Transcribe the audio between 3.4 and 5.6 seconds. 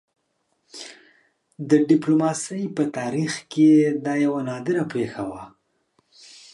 کې دا یوه نادره پېښه وه.